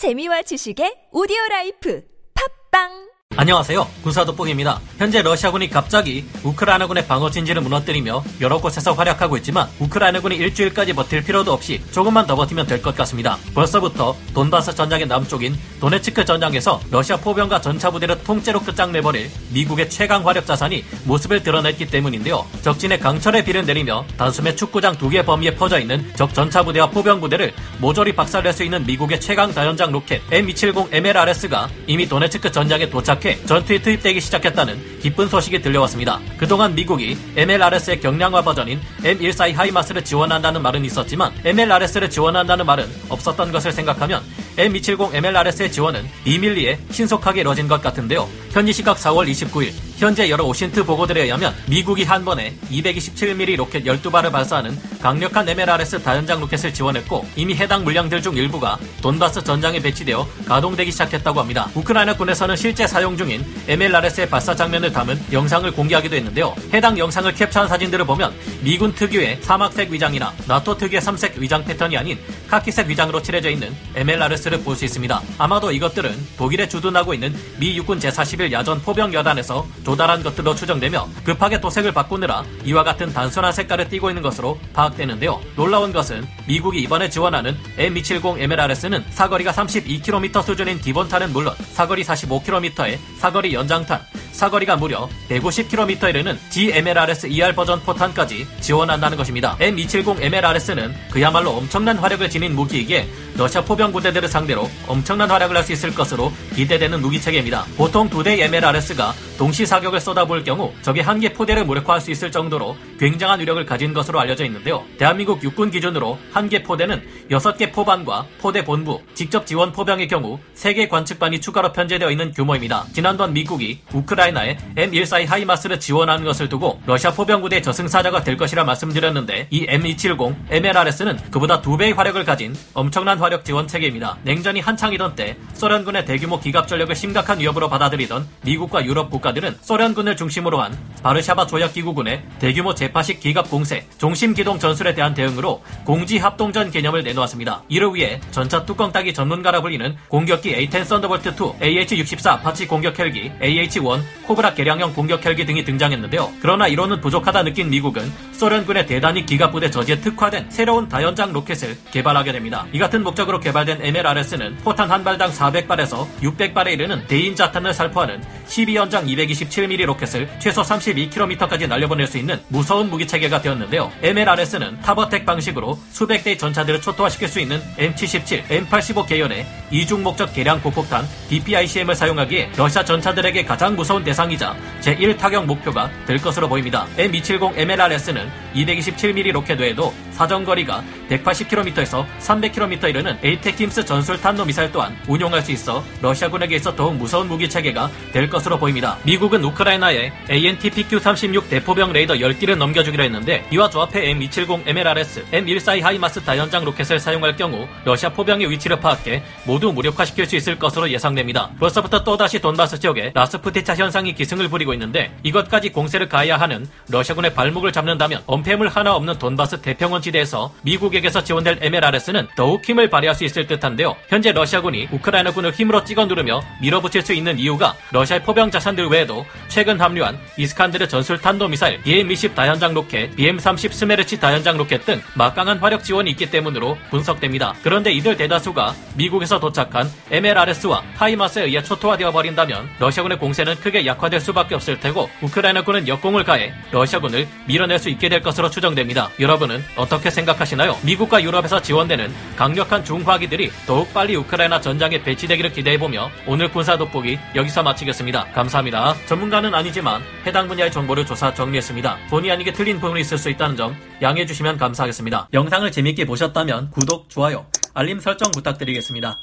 [0.00, 2.00] 재미와 지식의 오디오 life.
[2.32, 3.09] 팟빵
[3.40, 3.88] 안녕하세요.
[4.02, 4.78] 군사돋보기입니다.
[4.98, 11.50] 현재 러시아군이 갑자기 우크라이나군의 방어 진지를 무너뜨리며 여러 곳에서 활약하고 있지만 우크라이나군이 일주일까지 버틸 필요도
[11.50, 13.38] 없이 조금만 더 버티면 될 것 같습니다.
[13.54, 20.44] 벌써부터 돈바스 전장의 남쪽인 도네츠크 전장에서 러시아 포병과 전차 부대를 통째로 끝장내버릴 미국의 최강 화력
[20.44, 22.44] 자산이 모습을 드러냈기 때문인데요.
[22.60, 27.22] 적진의 강철의 비를 내리며 단숨에 축구장 두 개 범위에 퍼져 있는 적 전차 부대와 포병
[27.22, 33.20] 부대를 모조리 박살낼 수 있는 미국의 최강 다연장 로켓 M270 MLRS가 이미 도네츠크 전장에 도착
[33.30, 36.20] 시작해 전투에 투입되기 시작했다는 기쁜 소식이 들려왔습니다.
[36.36, 43.72] 그동안 미국이 MLRS의 경량화 버전인 M142 하이마스를 지원한다는 말은 있었지만 MLRS를 지원한다는 말은 없었던 것을
[43.72, 44.22] 생각하면
[44.56, 48.28] M270 MLRS의 지원은 비밀리에 신속하게 이뤄진 것 같은데요.
[48.50, 54.32] 현지 시각 4월 29일 현재 여러 오신트 보고들에 의하면 미국이 한 번에 227mm 로켓 12발을
[54.32, 60.90] 발사하는 강력한 MLRS 다연장 로켓을 지원했고 이미 해당 물량들 중 일부가 돈바스 전장에 배치되어 가동되기
[60.90, 61.68] 시작했다고 합니다.
[61.74, 66.54] 우크라이나 군에서는 실제 사용 중인 MLRS의 발사 장면을 담은 영상을 공개하기도 했는데요.
[66.72, 72.18] 해당 영상을 캡처한 사진들을 보면 미군 특유의 사막색 위장이나 나토 특유의 삼색 위장 패턴이 아닌
[72.48, 75.20] 카키색 위장으로 칠해져 있는 MLRS를 볼 수 있습니다.
[75.36, 81.60] 아마도 이것들은 독일에 주둔하고 있는 미 육군 제41 야전 포병 여단에서 조달한 것들로 추정되며 급하게
[81.60, 85.40] 도색을 바꾸느라 이와 같은 단순한 색깔을 띠고 있는 것으로 파악되는데요.
[85.56, 93.52] 놀라운 것은 미국이 이번에 지원하는 M270 MLRS는 사거리가 32km 수준인 기본탄은 물론 사거리 45km의 사거리
[93.52, 94.00] 연장탄,
[94.40, 99.54] 사거리가 무려 150km에 이르는 GMLRS ER 버전 포탄까지 지원한다는 것입니다.
[99.58, 105.72] M270 MLRS는 그야말로 엄청난 화력을 지닌 무기이기에 러시아 포병 부대들을 상대로 엄청난 활약을 할 수
[105.72, 107.66] 있을 것으로 기대되는 무기 체계입니다.
[107.76, 112.32] 보통 두 대의 MLRS가 동시 사격을 쏟아부을 경우 적의 한 개 포대를 무력화할 수 있을
[112.32, 114.82] 정도로 굉장한 위력을 가진 것으로 알려져 있는데요.
[114.96, 120.88] 대한민국 육군 기준으로 한 개 포대는 6개 포반과 포대 본부, 직접 지원 포병의 경우 3개
[120.88, 122.86] 관측반이 추가로 편제되어 있는 규모입니다.
[122.94, 129.48] 지난번 미국이 우크라이나 에 M142 하이마스를 지원하는 것을 두고 러시아 포병부대 저승사자가 될 것이라 말씀드렸는데
[129.50, 134.18] 이 M270 MLRS는 그보다 두 배의 화력을 가진 엄청난 화력 지원 체계입니다.
[134.22, 140.60] 냉전이 한창이던 때 소련군의 대규모 기갑 전력을 심각한 위협으로 받아들이던 미국과 유럽 국가들은 소련군을 중심으로
[140.60, 146.70] 한 바르샤바 조약 기구군의 대규모 제파식 기갑 공세, 종심 기동 전술에 대한 대응으로 공지 합동전
[146.70, 147.62] 개념을 내놓았습니다.
[147.68, 153.30] 이를 위해 전차 뚜껑 따기 전문가라 불리는 공격기 A-10 썬더볼트 2, AH-64 아파치 공격 헬기,
[153.40, 156.32] AH-1 코브라 개량형 공격 헬기 등이 등장했는데요.
[156.40, 162.66] 그러나 이로는 부족하다 느낀 미국은 소련군의 대단위 기갑부대 저지에 특화된 새로운 다연장 로켓을 개발하게 됩니다.
[162.72, 169.06] 이 같은 목적으로 개발된 MLRS는 포탄 한 발당 400발에서 600발에 이르는 대인 자탄을 살포하는 12연장
[169.06, 173.90] 227mm 로켓을 최소 32km까지 날려보낼 수 있는 무서운 무기 체계가 되었는데요.
[174.02, 180.34] MLRS는 top attack 방식으로 수백 대의 전차들을 초토화시킬 수 있는 M77, M85 계열의 이중 목적
[180.34, 186.86] 개량 고폭탄 DPICM을 사용하기에 러시아 전차들에게 가장 무서운 대상이자 제1 타격 목표가 될 것으로 보입니다.
[186.96, 195.40] M270 MLRS는 227mm 로켓 외에도 사정거리가 180km에서 300km 이르는 ATACMS 전술 탄도 미사일 또한 운용할
[195.40, 198.98] 수 있어 러시아군에게 있어 더욱 무서운 무기 체계가 될 것으로 보입니다.
[199.04, 206.64] 미국은 우크라이나에 ANTPQ-36 대포병 레이더 10기를 넘겨주기로 했는데 이와 조합해 M270 MLRS, M142 하이마스 다연장
[206.64, 211.50] 로켓을 사용할 경우 러시아 포병의 위치를 파악해 모두 무력화시킬 수 있을 것으로 예상됩니다.
[211.58, 217.72] 벌써부터 또다시 돈바스 지역에 라스푸티차 현상이 기승을 부리고 있는데 이것까지 공세를 가해야 하는 러시아군의 발목을
[217.72, 223.24] 잡는다면 엄폐물 하나 없는 돈바스 대평원 지 대에서 미국에게서 지원될 MLRS는 더욱 힘을 발휘할 수
[223.24, 223.96] 있을 듯한데요.
[224.08, 229.80] 현재 러시아군이 우크라이나군을 힘으로 찍어 누르며 밀어붙일 수 있는 이유가 러시아의 포병 자산들 외에도 최근
[229.80, 235.84] 합류한 이스칸데르 전술 탄도 미사일, BM-20 다연장 로켓, BM-30 스메르치 다연장 로켓 등 막강한 화력
[235.84, 237.54] 지원이 있기 때문으로 분석됩니다.
[237.62, 244.54] 그런데 이들 대다수가 미국에서 도착한 MLRS와 하이마스에 의해 초토화되어 버린다면 러시아군의 공세는 크게 약화될 수밖에
[244.54, 249.10] 없을 테고 우크라이나군은 역공을 가해 러시아군을 밀어낼 수 있게 될 것으로 추정됩니다.
[249.18, 249.62] 여러분은
[250.00, 250.78] 어떻게 생각하시나요?
[250.82, 257.62] 미국과 유럽에서 지원되는 강력한 중화기들이 더욱 빨리 우크라이나 전장에 배치되기를 기대해보며 오늘 군사 돋보기 여기서
[257.62, 258.24] 마치겠습니다.
[258.32, 258.94] 감사합니다.
[259.06, 261.98] 전문가는 아니지만 해당 분야의 정보를 조사 정리했습니다.
[262.08, 265.28] 본의 아니게 틀린 부분이 있을 수 있다는 점 양해해 주시면 감사하겠습니다.
[265.34, 269.18] 영상을 재밌게 보셨다면 구독, 좋아요, 알림 설정 부탁드리겠습니다.